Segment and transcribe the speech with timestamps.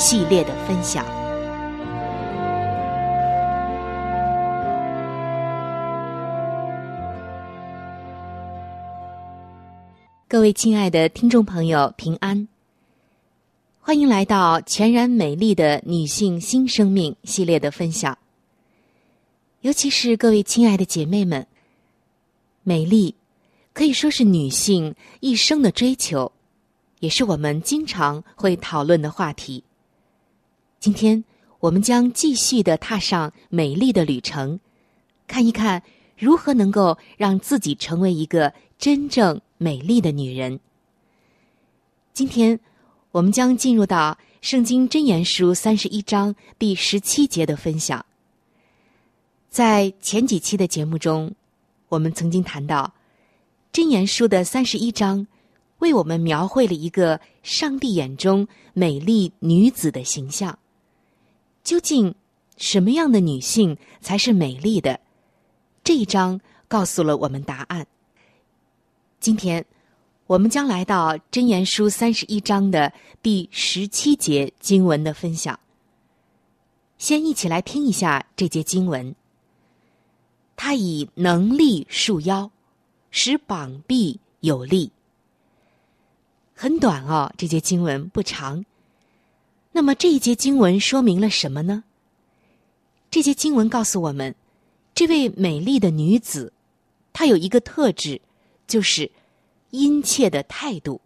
[0.00, 1.04] 系列的分享。
[10.26, 12.48] 各位亲爱的听众朋友，平安！
[13.78, 18.16] 欢迎来到全然美丽的女性新生命系列的分享。
[19.60, 21.46] 尤其是各位亲爱的姐妹们，
[22.62, 23.14] 美丽
[23.74, 26.32] 可以说是女性一生的追求，
[27.00, 29.62] 也是我们经常会讨论的话题。
[30.80, 31.22] 今天
[31.58, 34.58] 我们将继续的踏上美丽的旅程，
[35.26, 35.82] 看一看
[36.16, 40.58] 如何能够让自己成为一个真正美丽的女人。
[42.14, 42.58] 今天
[43.10, 48.02] 我们将进入到《圣经真言书》三十一章第十七节的分享。
[49.50, 51.30] 在前几期的节目中，
[51.90, 52.84] 我们曾经谈到
[53.70, 55.26] 《真言书》的三十一章，
[55.80, 60.58] 为我们描绘了一个上帝眼中美丽女子的形象。
[61.70, 62.12] 究竟
[62.56, 64.98] 什么样的女性才是美丽的？
[65.84, 67.86] 这一章告诉了我们答案。
[69.20, 69.64] 今天
[70.26, 72.92] 我们将来到《真言书》三十一章的
[73.22, 75.60] 第十七节经文的分享。
[76.98, 79.14] 先一起来听一下这节经文。
[80.56, 82.50] 他以能力束腰，
[83.12, 84.90] 使膀臂有力。
[86.52, 88.64] 很短哦，这节经文不长。
[89.80, 91.84] 那么这一节经文说明了什么呢？
[93.10, 94.34] 这节经文告诉我们，
[94.94, 96.52] 这位美丽的女子，
[97.14, 98.20] 她有一个特质，
[98.66, 99.10] 就是
[99.70, 101.00] 殷切的态度。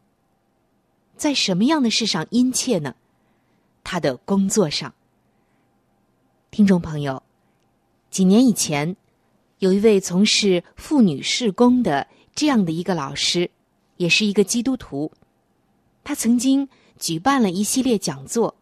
[1.16, 2.96] 在什么样的事上殷切呢？
[3.84, 4.92] 她的工作上。
[6.50, 7.22] 听众朋友，
[8.10, 8.96] 几年以前，
[9.60, 13.48] 有一位从事妇女事工的这样的一个老师，
[13.98, 15.12] 也是一个基督徒，
[16.02, 16.68] 他曾经。
[16.96, 18.54] 举办了一系列讲座，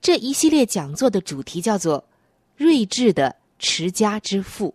[0.00, 2.04] 这一系列讲座的主题叫做
[2.56, 4.74] “睿智的持家之父”。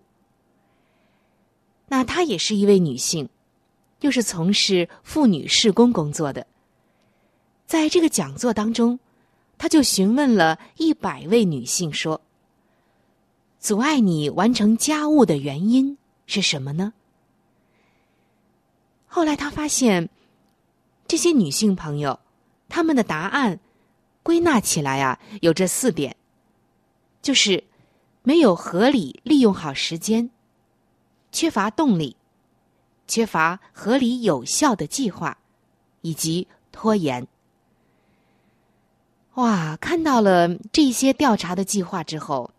[1.88, 3.30] 那她也是一位女性，
[4.02, 6.46] 又是从事妇女事工工作的。
[7.66, 9.00] 在这个讲座当中，
[9.58, 12.22] 他就询问了一百位女性说
[13.60, 15.98] ：“阻碍你完成家务的原因
[16.28, 16.94] 是什么呢？
[19.08, 20.10] 后来他发现，
[21.08, 22.19] 这些女性朋友，
[22.68, 23.60] 他们的答案
[24.24, 26.16] 归纳起来啊，有这四点，
[27.22, 27.64] 就是
[28.24, 30.30] 没有合理利用好时间，
[31.31, 32.16] 缺乏动力，
[33.08, 35.38] 缺乏合理有效的计划，
[36.02, 37.28] 以及拖延。
[39.36, 42.52] 哇，看到了这些调查的计划之后。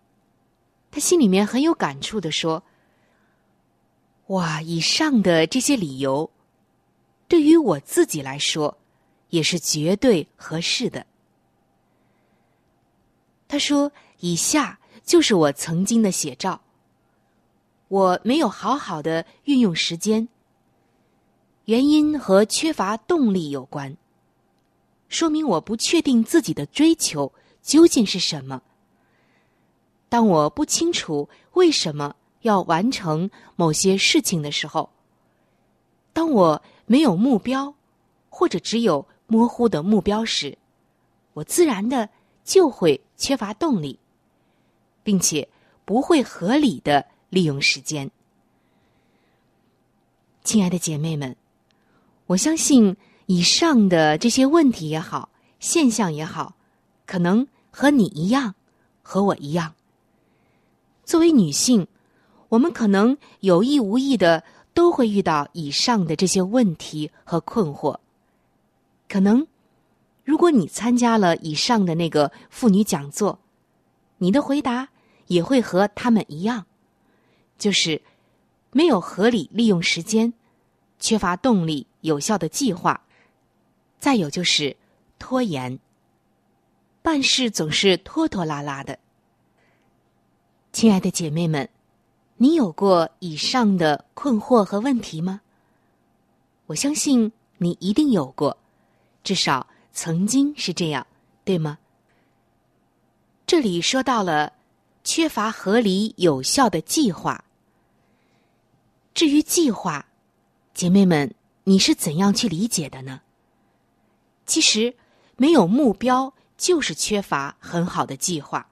[0.91, 2.63] 他心里面很有感触的说
[4.29, 6.31] ：“哇，以上的这些理由，
[7.27, 8.79] 对于我自己来说，
[9.31, 11.05] 也是绝对合适的。”
[13.55, 16.61] 他说：“以下就是我曾经的写照。
[17.87, 20.27] 我没有好好的运用时间，
[21.67, 23.97] 原因和缺乏动力有关，
[25.09, 28.61] 说明我不确定自己的追求究竟是什么。”
[30.11, 34.91] 当我不清楚为什么要完成某些事情的时候，
[36.13, 37.73] 当我没有目标，
[38.29, 40.59] 或者只有模糊的目标时，
[41.35, 42.09] 我自然的
[42.45, 43.99] 就会缺乏动力，
[45.03, 45.49] 并且
[45.85, 48.11] 不会合理的利用时间。
[50.45, 51.35] 亲爱的姐妹们，
[52.27, 52.97] 我相信
[53.27, 56.55] 以上的这些问题也好，现象也好，
[57.07, 58.55] 可能和你一样，
[59.03, 59.75] 和我一样。
[61.05, 61.87] 作为女性，
[62.51, 64.45] 我们可能有意无意的
[64.75, 67.99] 都会遇到以上的这些问题和困惑。
[69.09, 69.47] 可能，
[70.25, 73.39] 如果你参加了以上的那个妇女讲座，
[74.19, 74.89] 你的回答
[75.27, 76.65] 也会和他们一样，
[77.59, 78.01] 就是
[78.73, 80.33] 没有合理利用时间，
[80.99, 83.03] 缺乏动力、有效的计划，
[83.99, 84.75] 再有就是
[85.19, 85.79] 拖延，
[87.03, 88.99] 办事总是拖拖拉拉的。
[90.73, 91.69] 亲爱的姐妹们，
[92.39, 95.43] 你有过以上的困惑和问题吗？
[96.67, 98.57] 我相信你一定有过，
[99.23, 101.07] 至少曾经是这样，
[101.45, 101.79] 对吗？
[103.47, 104.53] 这里说到了
[105.03, 107.43] 缺乏合理有效的计划。
[109.15, 110.05] 至于计划，
[110.75, 113.23] 姐妹们，你是怎样去理解的呢？
[114.45, 114.95] 其实，
[115.37, 118.69] 没有目标就是缺乏很好的计划，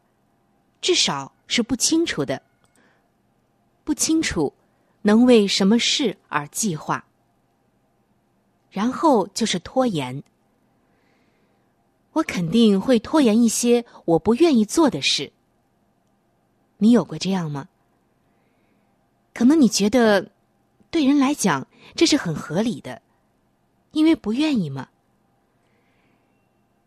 [0.83, 1.33] 至少。
[1.49, 2.41] 是不清楚的，
[3.85, 4.55] 不清楚
[5.03, 7.05] 能为什么事而计划，
[8.71, 10.23] 然后就是拖延。
[12.13, 15.33] 我肯定会拖延一些我不愿意做的事。
[16.79, 17.69] 你有过这样吗？
[19.33, 20.31] 可能你觉得
[20.91, 23.01] 对人来讲这是很合理的，
[23.93, 24.89] 因为不愿意吗？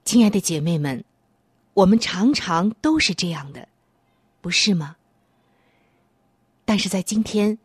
[0.04, 1.04] 亲爱的姐妹们，
[1.74, 3.68] 我们常常都是这样的。
[4.42, 4.95] 不是吗？
[6.66, 7.57] 但是在今天，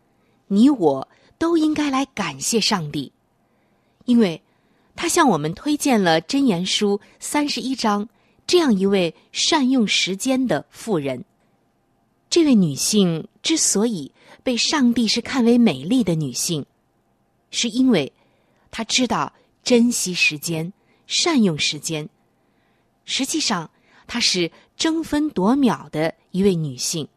[0.47, 3.13] 你我都应该来感谢上帝，
[4.07, 4.43] 因为
[5.01, 8.07] 他向我们推荐了《真言书》三十一章
[8.47, 11.25] 这样一位善用时间的妇人。
[12.29, 14.13] 这位女性之所以
[14.43, 16.67] 被上帝是看为美丽的女性，
[17.51, 18.13] 是因为
[18.71, 19.33] 她知道
[19.65, 20.71] 珍惜时间、
[21.07, 22.07] 善用时间。
[23.07, 23.71] 实际上，
[24.07, 26.15] 她是争分夺秒的。
[26.33, 27.09] 一位女性，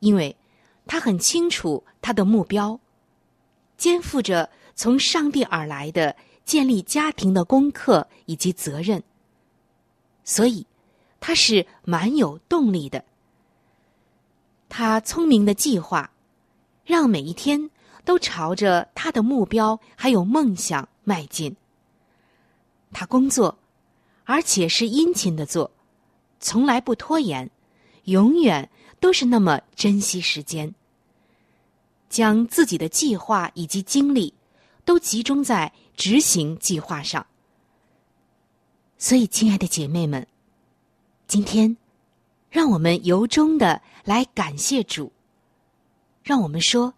[0.00, 0.34] 因为
[0.86, 2.80] 她很清楚她的目标，
[3.76, 9.02] 肩负着从上帝而来的建立家庭的功课以及责任，
[10.24, 10.64] 所以
[11.20, 13.04] 他是蛮有动力的。
[14.68, 16.10] 他聪明的计划，
[16.84, 17.68] 让每一天
[18.04, 21.54] 都朝着他的目标还有梦想迈进。
[22.92, 23.58] 他工作，
[24.24, 25.70] 而且是殷勤的做，
[26.38, 27.50] 从来不拖延。
[28.04, 30.72] 永远都是那么珍惜时间，
[32.08, 34.32] 将自己的计划以及精力
[34.86, 37.26] 都集中在执行计划上。
[38.96, 40.26] 所以，亲爱的姐妹们，
[41.28, 41.76] 今天
[42.48, 45.12] 让我们由衷的来感谢主。
[46.22, 46.94] 让我们说：“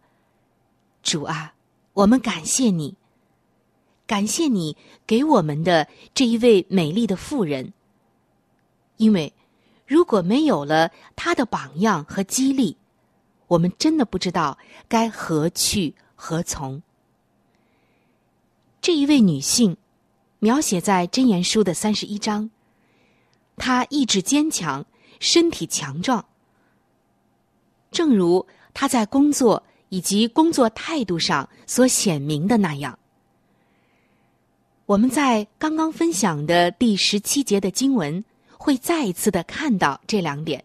[1.02, 1.54] 主啊，
[1.95, 2.95] 我们感谢你，
[4.07, 7.73] 感谢你给我们的这一位美丽的妇人，
[8.99, 9.33] 因为。”
[9.88, 12.76] 如果没有了她的榜样和激励，
[13.47, 16.83] 我们真的不知道该何去何从。
[18.80, 19.76] 这一位女性，
[20.38, 22.50] 描写在《箴言书》的三十一章，
[23.56, 24.85] 她意志坚强，
[25.20, 26.25] 身体强壮，
[27.90, 32.99] 正如她在工作以及工作态度上所显明的那样。
[34.87, 38.25] 我们在刚刚分享的第十七节的经文。
[38.61, 40.62] 会再一次的看到这两点。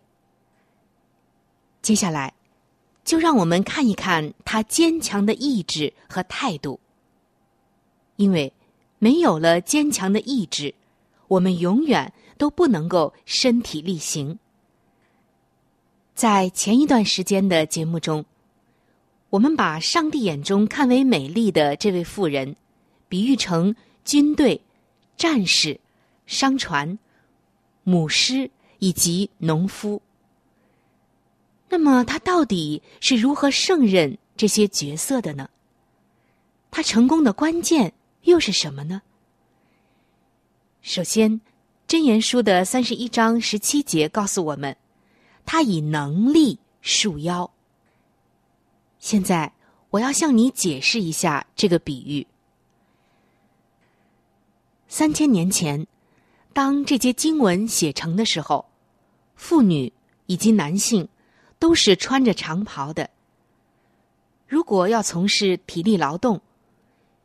[1.84, 2.34] 接下来，
[3.06, 6.80] 就让我们看一看他坚强的意志和态度。
[8.16, 8.52] 因为
[9.00, 10.74] 没有了坚强的意志，
[11.28, 14.38] 我们永远都不能够身体力行。
[16.14, 18.24] 在前一段时间的节目中，
[19.30, 22.56] 我们把上帝眼中看为美丽的这位妇人，
[23.10, 24.62] 比喻成军队、
[25.18, 25.80] 战士、
[26.28, 27.00] 商船、
[27.84, 30.02] 母狮以及农夫。
[31.68, 35.50] 那么，他到底是如何胜任这些角色的呢？
[36.70, 37.92] 他成功的关键
[38.24, 39.02] 又是什么呢？
[40.82, 41.32] 首先，
[41.88, 44.76] 《真言书》的三十一章十七节告诉我们。
[45.46, 47.52] 他以能力束腰。
[48.98, 49.52] 现在
[49.90, 52.26] 我要向你解释一下这个比喻。
[54.88, 55.86] 三千年前，
[56.54, 58.66] 当这些经文写成的时候，
[59.36, 59.92] 妇女
[60.28, 61.06] 以及男性
[61.60, 63.10] 都是穿着长袍的。
[64.48, 66.40] 如果要从事体力劳动，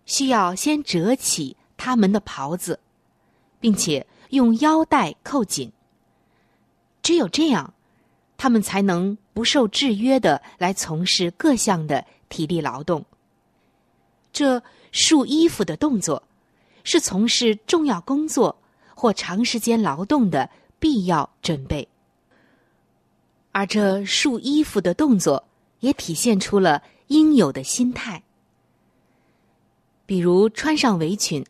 [0.08, 2.80] 需要先折起他们的袍子，
[3.60, 5.70] 并且用腰带扣紧。
[7.00, 7.72] 只有这样。
[8.40, 13.04] 他们才能不受制约的来从事各项的体力劳动。
[14.32, 14.62] 这
[14.92, 16.22] 束衣服的动作，
[16.84, 18.56] 是从事重要工作
[18.94, 20.48] 或长时间劳动的
[20.78, 21.88] 必要准备。
[23.50, 25.42] 而这束衣服的动作，
[25.80, 28.22] 也体现出了应有的心态，
[30.08, 31.44] 比如穿上围裙、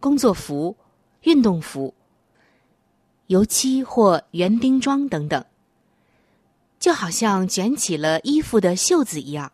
[0.00, 0.74] 工作服、
[1.24, 1.92] 运动服、
[3.26, 5.44] 油漆或园丁装等等。
[6.78, 9.52] 就好像卷起了衣服的袖子一样，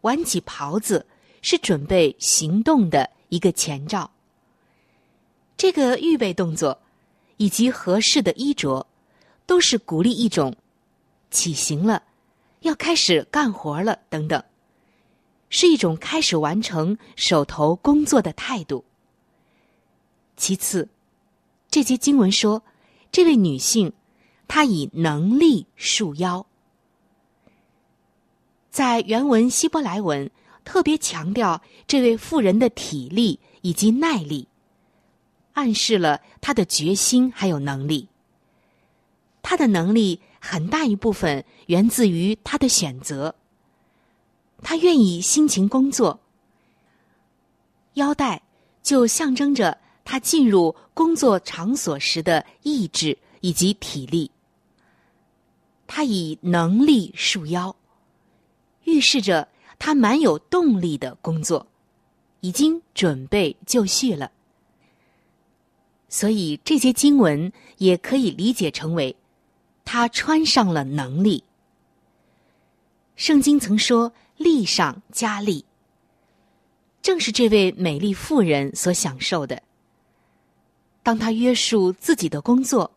[0.00, 1.04] 挽起袍子
[1.42, 4.10] 是准备行动的一个前兆。
[5.58, 6.80] 这个预备动作
[7.36, 8.86] 以及合适的衣着，
[9.44, 10.56] 都是鼓励一种
[11.30, 12.02] 起行了，
[12.60, 14.42] 要开始干活了等等，
[15.52, 18.84] 是一种开始完成手头工作的态度。
[20.36, 20.88] 其次，
[21.70, 22.64] 这节经文说，
[23.12, 23.92] 这位女性。
[24.48, 26.44] 她以能力束腰，
[28.70, 30.30] 在原文希伯来文
[30.62, 34.46] 特别强调这位妇人的体力以及耐力，
[35.54, 38.10] 暗示了她的决心还有能力。
[39.40, 43.34] 她的能力很大一部分源自于她的选择，
[44.62, 46.18] 他愿意辛勤工作。
[47.94, 48.40] 腰带
[48.82, 54.30] 就象征着他进入工作场所时的意志以及体力。
[55.86, 57.76] 他以能力束腰，
[58.84, 59.46] 预示着
[59.78, 61.66] 他蛮有动力的工作，
[62.40, 64.30] 已经准备就绪了。
[66.08, 69.14] 所以这些经文也可以理解成为，
[69.84, 71.44] 他穿上了能力。
[73.16, 74.12] 圣经曾说
[74.42, 75.64] “力上加力”，
[77.00, 79.62] 正是这位美丽妇人所享受的。
[81.02, 82.90] 当他约束自己的工作，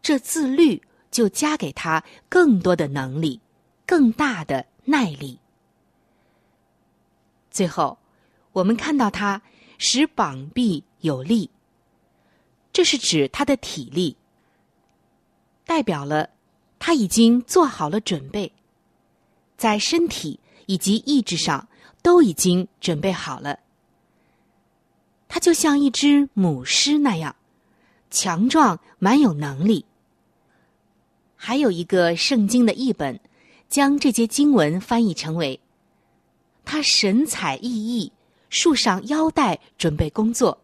[0.00, 0.82] 这自律。
[1.08, 3.40] 就加给他更多的能力，
[3.86, 5.38] 更大的耐力。
[7.50, 7.96] 最后，
[8.52, 9.40] 我们看到他
[9.78, 11.48] 使膀臂有力，
[12.70, 14.14] 这是指他的体力，
[15.64, 16.28] 代表了
[16.78, 18.52] 他已经做好了准备，
[19.56, 21.66] 在身体以及意志上
[22.02, 23.58] 都已经准备好了。
[25.28, 27.34] 他就像一只母狮那样
[28.10, 29.84] 强壮，蛮有能力。
[31.34, 33.18] 还有一个圣经的译本，
[33.68, 35.58] 将这些经文翻译成为
[36.64, 38.10] ：“他神采奕奕，
[38.48, 40.56] 束上腰带，准备工作。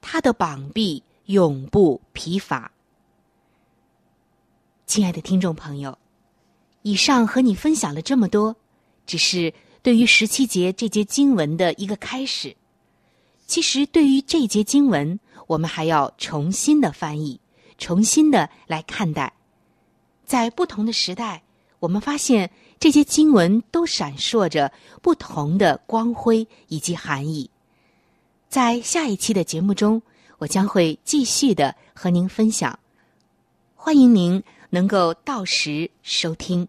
[0.00, 2.70] 他的膀臂永不疲乏。”
[4.86, 5.98] 亲爱的听众朋友，
[6.82, 8.56] 以上和你分享了这么多，
[9.10, 9.52] 只是
[9.82, 12.56] 对于十七节这节经文的一个开始。
[13.44, 17.40] 其实，对于这节经文，我们还要重新的翻译，
[17.76, 19.32] 重新的来看待。
[20.24, 21.42] 在不同的时代，
[21.80, 24.70] 我们发现这些经文都闪烁着
[25.02, 27.50] 不同的光辉以及含义。
[28.48, 30.00] 在下一期的节目中，
[30.38, 32.78] 我将会继续的和您分享。
[33.74, 36.68] 欢迎您能够到时收听。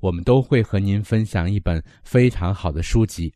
[0.00, 3.32] 我们都会和您分享一本非常好的书籍。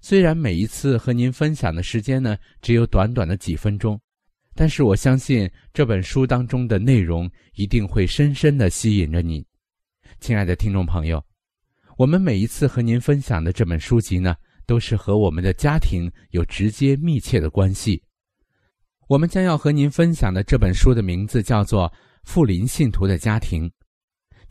[0.00, 3.98] 虽然每一次和您分享的时间呢只有短短的几分钟，
[4.54, 9.46] 但是我相信这本书当中的内容一定会深深的吸引着你，
[10.20, 11.24] 亲爱的听众朋友。
[11.96, 14.34] 我们每一次和您分享的这本书籍呢，
[14.66, 18.02] 都是和我们的家庭有直接密切的关系。
[19.08, 21.88] 我们将要和您分享的这本书的名字叫做
[22.24, 23.68] 《富林信徒的家庭》。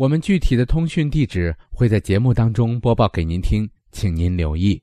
[0.00, 4.80] 我们具体的通讯地址会在节目当中播报给您听，请您留意。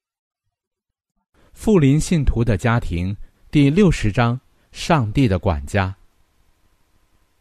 [1.53, 3.17] 富林信徒的家庭
[3.49, 4.39] 第六十章：
[4.71, 5.95] 上帝的管家。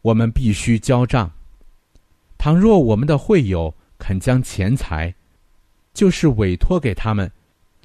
[0.01, 1.31] 我们必须交账。
[2.35, 5.13] 倘若我们的会友肯将钱财，
[5.93, 7.31] 就是委托给他们。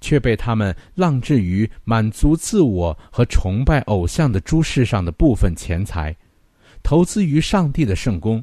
[0.00, 6.16] 却被他们浪掷于满足自我和崇拜偶像的诸事上的部分钱财，
[6.82, 8.42] 投资于上帝的圣功，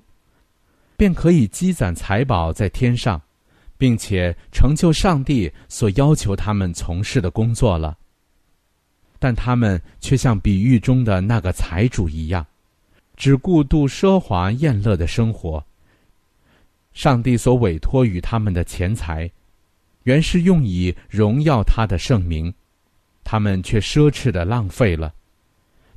[0.99, 3.21] 便可以积攒财宝在天上，
[3.77, 7.97] 并且成就上帝所要求他们从事的工作了。
[9.17, 12.45] 但他们却像比喻中的那个财主一样，
[13.15, 15.65] 只顾度奢华宴乐的生活。
[16.91, 19.31] 上帝所委托于他们的钱财。
[20.03, 22.53] 原是用以荣耀他的圣名，
[23.23, 25.13] 他们却奢侈的浪费了。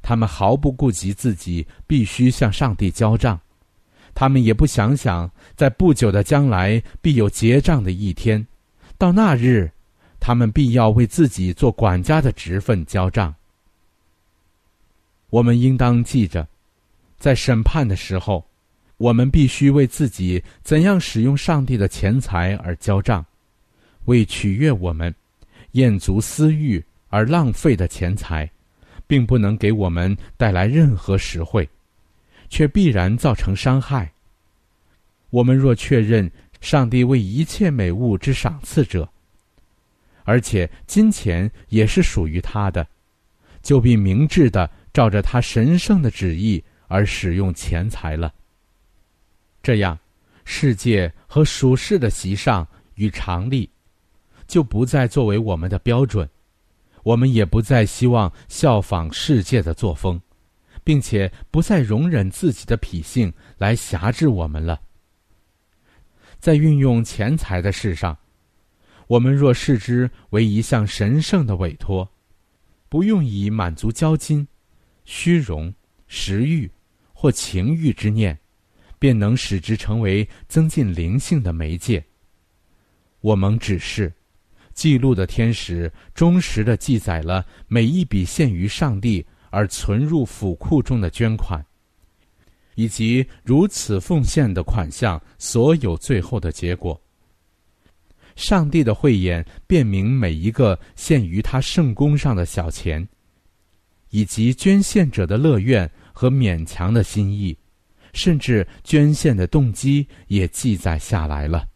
[0.03, 3.41] 他们毫不顾及自己必须向上帝交账，
[4.15, 8.47] 他们也不想想在不久的将来必有结账的一天，
[8.99, 9.71] 到那日，
[10.21, 13.35] 他们必要为自己做管家的职分交账。
[15.31, 16.47] 我们应当记着，
[17.19, 18.45] 在审判的时候，
[18.99, 23.25] 我们必须为自己怎样使用上帝的钱财而交账。
[24.05, 25.15] 为取悦我们、
[25.73, 28.51] 厌足私欲而浪费的钱财，
[29.07, 31.69] 并不能给我们带来任何实惠，
[32.53, 34.13] 却必然造成伤害。
[35.31, 39.09] 我们若确认上帝为一切美物之赏赐者，
[40.25, 42.87] 而且金钱也是属于他的，
[43.63, 48.31] 就必明智的照着他神圣的旨意而使用钱财了。
[49.63, 49.99] 这样，
[50.45, 53.67] 世界和属世的习上与常例。
[54.47, 56.29] 就不再作为我们的标准，
[57.03, 60.21] 我们也不再希望效仿世界的作风，
[60.85, 64.81] 并且不再容忍自己的脾性来辖制我们了。
[66.39, 68.19] 在运用钱财的事上，
[69.07, 72.11] 我们若视之为一项神圣的委托，
[72.89, 74.47] 不用以满足交金、
[75.05, 75.73] 虚荣、
[76.07, 76.71] 食欲
[77.13, 78.37] 或情欲之念，
[78.99, 82.05] 便能使之成为增进灵性的媒介。
[83.21, 84.13] 我们只是。
[84.75, 91.65] 记录的天使忠实的记载了每一笔献于上帝而存入府库中的捐款，
[92.75, 97.01] 以及如此奉献的款项所有最后的结果。
[98.35, 103.07] 上帝的慧眼辨明每一个献于他圣功上的小钱，
[104.09, 107.55] 以及捐献者的乐愿和勉强的心意，
[108.15, 111.69] 甚至捐献的动机也记载下来了。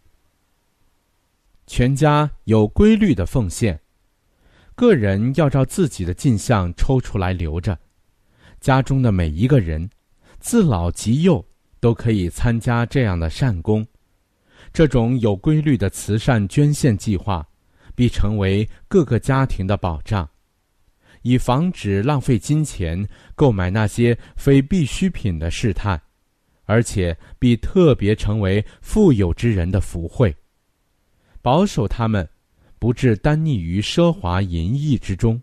[1.66, 3.78] 全家有规律的奉献，
[4.76, 7.76] 个人要照自己的进项抽出来留着。
[8.60, 9.88] 家中的每一个人，
[10.38, 11.42] 自老及幼，
[11.80, 13.84] 都可以参加这样的善功。
[14.74, 17.46] 这种有规律的慈善捐献计划，
[17.94, 20.28] 必成为各个家庭的保障，
[21.22, 23.02] 以防止浪费金钱
[23.34, 25.98] 购买那些非必需品的试探，
[26.66, 30.36] 而且必特别成为富有之人的福慧。
[31.40, 32.28] 保守他们，
[32.86, 35.42] 不致单溺于奢华淫逸之中。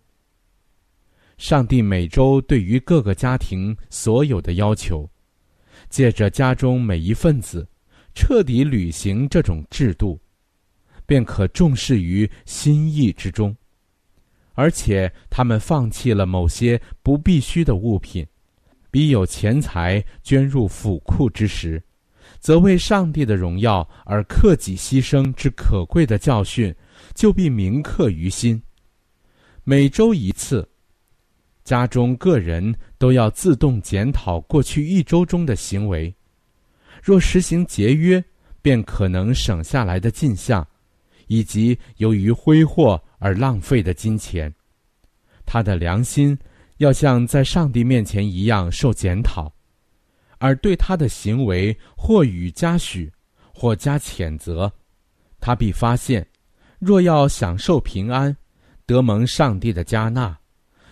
[1.38, 5.06] 上帝每周对于各个家庭所有的要求，
[5.90, 7.68] 借着家中每一份子
[8.16, 10.18] 彻底履行这种制度，
[11.06, 13.54] 便可重视于心意之中。
[14.54, 18.26] 而且他们放弃了某些不必须的物品，
[18.90, 21.84] 比有钱财捐入府库之时。
[22.44, 26.76] 则为上帝的荣耀而克己牺牲之可贵的教训，
[27.16, 28.62] 就必铭刻于心。
[29.64, 30.68] 每周一次，
[31.64, 36.14] 家中个人都要自动检讨过去一周中的行为。
[37.02, 38.22] 若实行节约，
[38.62, 40.68] 便可能省下来的进项，
[41.28, 44.54] 以及由于挥霍而浪费的金钱。
[45.46, 46.38] 他的良心
[46.80, 49.50] 要像在上帝面前一样受检讨，
[50.44, 53.10] 而对他的行为或予嘉许，
[53.54, 54.70] 或加谴责，
[55.40, 56.28] 他必发现，
[56.80, 58.36] 若要享受平安，
[58.86, 60.38] 得蒙上帝的加纳。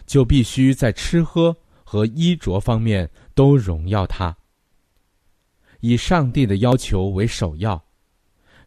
[0.08, 4.36] 就必须在吃喝和衣着方面都荣耀他，
[5.80, 7.82] 以上帝的要求为首要。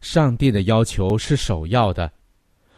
[0.01, 2.11] 上帝的要求是首要的。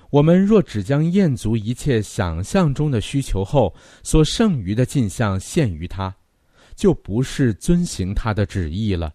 [0.09, 6.13] 我们若只将宴足一切想象中的需求后，所剩余的进项献于他，
[6.77, 9.13] 就不是遵行他的旨意了。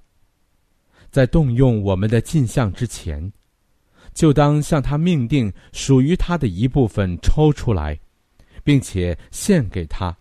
[1.10, 3.32] 在动用我们的进项之前，
[4.12, 7.98] 就当向他命定属于他的一部分抽出来。
[8.64, 10.16] 并且献给他，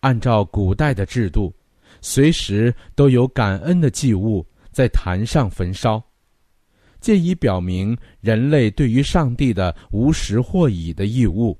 [0.00, 1.50] 按照古代的制度，
[2.02, 6.02] 随时都有感恩的祭物在坛上焚烧，
[7.00, 11.58] 借以表明人类对于上帝的无时或已的义务。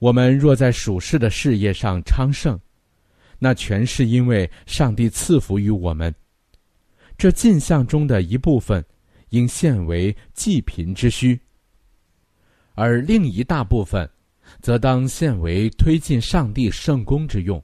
[0.00, 2.58] 我们若在属世的事业上昌盛，
[3.38, 6.14] 那全是因为上帝赐福于我们。
[7.16, 8.84] 这进项中的一部分，
[9.30, 11.38] 应献为济贫之需，
[12.74, 14.08] 而另一大部分。
[14.60, 17.62] 则当献为推进上帝圣功之用。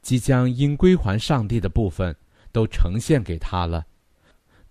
[0.00, 2.16] 即将应归还上帝的部分
[2.52, 3.86] 都呈现给他了，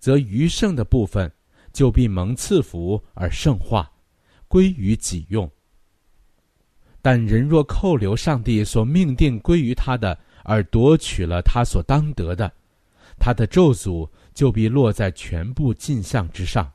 [0.00, 1.32] 则余剩的部分
[1.72, 3.88] 就必蒙赐福而圣化，
[4.48, 5.48] 归于己用。
[7.00, 12.52] 但人若扣留上帝所命定归于他的，而夺取了他所当得的，
[13.18, 16.70] 他的咒诅就必落在全部镜像之上。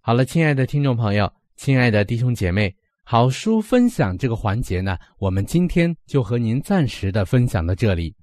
[0.00, 1.30] 好了，亲爱的听众朋友。
[1.56, 8.14] 亲爱的弟兄姐妹，好书分享这个环节呢，我们今天就和您暂时的分享到这里。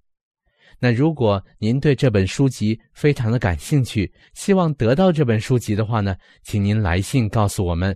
[0.79, 7.95] 那如果您对这本书籍非常的感兴趣，希望得到这本书籍的话呢，请您来信告诉我们，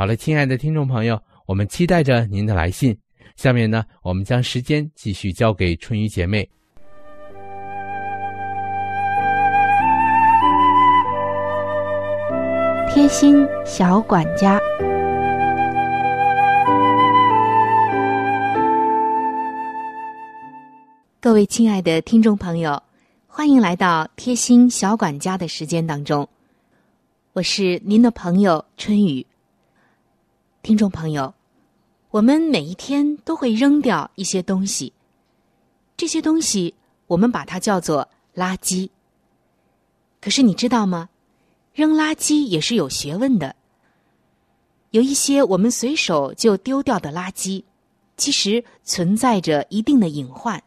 [0.00, 2.96] 好了，亲爱的听众朋友，我们期待着您的来信。
[3.36, 6.48] 下面呢，我们将时间继续交给春雨姐妹。
[12.88, 14.58] 贴心小管家，
[21.20, 22.82] 各位亲爱的听众朋友，
[23.26, 26.26] 欢迎来到贴心小管家的时间当中，
[27.34, 29.26] 我是您的朋友春雨。
[30.62, 31.32] 听众朋友，
[32.10, 34.92] 我们每一天都会扔掉一些东西，
[35.96, 36.74] 这些东西
[37.06, 38.90] 我们把它叫做垃圾。
[40.20, 41.08] 可是你知道吗？
[41.72, 43.56] 扔垃圾也是有学问的。
[44.90, 47.64] 有一些我们随手就丢掉的垃圾，
[48.18, 50.62] 其实存在着一定的隐患，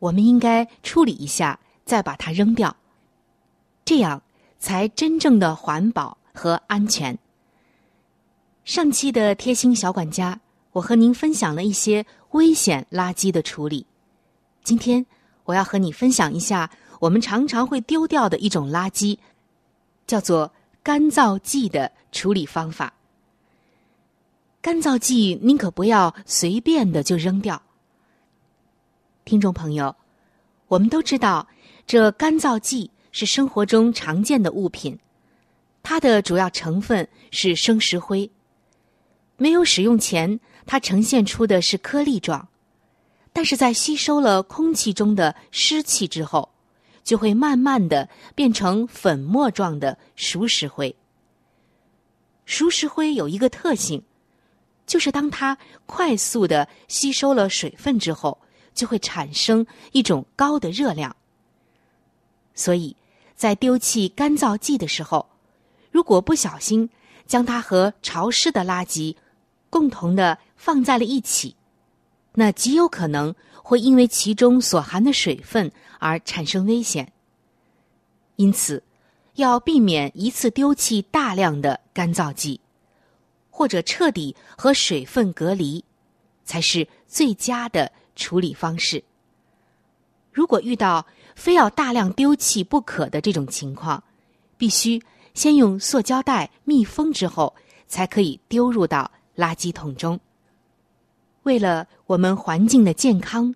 [0.00, 2.76] 我们应该处理一下，再把它扔掉，
[3.84, 4.20] 这样
[4.58, 7.16] 才真正的环保和安全。
[8.66, 10.40] 上期的贴心小管家，
[10.72, 13.86] 我和您分享了一些危险垃圾的处理。
[14.64, 15.06] 今天
[15.44, 19.16] 我要和你分享一下我们常常会丢掉的一种垃圾。
[20.04, 20.52] 叫做
[20.82, 22.92] 干燥剂的处理方法。
[24.60, 27.62] 干燥剂您可不要随便的就扔掉。
[29.24, 29.94] 听众朋友，
[30.66, 31.46] 我们都知道，
[31.86, 34.98] 这干燥剂是生活中常见的物品，
[35.84, 38.28] 它的主要成分是生石灰。
[39.36, 42.48] 没有使用前，它呈现出的是颗粒状，
[43.32, 46.50] 但是在吸收了空气中的湿气之后。
[47.06, 50.92] 就会慢慢的变成粉末状的熟石灰。
[52.46, 54.02] 熟石灰有一个特性，
[54.88, 58.36] 就是当它快速的吸收了水分之后，
[58.74, 61.14] 就会产生一种高的热量。
[62.56, 62.96] 所以，
[63.36, 65.24] 在丢弃干燥剂的时候，
[65.92, 66.90] 如果不小心
[67.24, 69.14] 将它和潮湿的垃圾
[69.76, 71.54] 共同的放在了一起，
[72.32, 75.70] 那极有可能会因为其中所含的水分。
[75.98, 77.10] 而产生危险，
[78.36, 78.82] 因此
[79.34, 82.60] 要避免一次丢弃大量的干燥剂，
[83.50, 85.82] 或者彻底和水分隔离，
[86.44, 89.02] 才是最佳的处理方式。
[90.30, 94.02] 如果遇到非要大量丢弃不可的这种情况，
[94.58, 97.54] 必须先用塑胶袋密封之后，
[97.88, 100.18] 才可以丢入到垃圾桶中。
[101.42, 103.54] 为了我们环境的健康，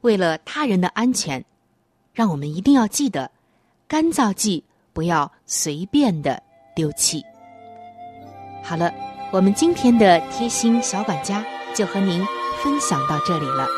[0.00, 1.44] 为了他人的安全，
[2.12, 3.30] 让我们一定要记得，
[3.86, 6.42] 干燥剂不要随便的
[6.74, 7.22] 丢弃。
[8.64, 8.92] 好了，
[9.30, 12.26] 我们今天的贴心小管家就和您
[12.62, 13.77] 分享到这里了。